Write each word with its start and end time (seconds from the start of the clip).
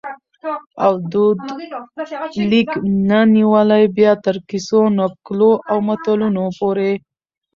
او 0.85 0.93
دود 1.11 1.39
لیک 2.49 2.71
نه 3.09 3.19
نیولي 3.33 3.83
بیا 3.95 4.11
تر 4.23 4.35
کیسو، 4.49 4.81
نکلو 4.97 5.51
او 5.69 5.77
متلونو 5.87 6.45
پوري 6.57 6.93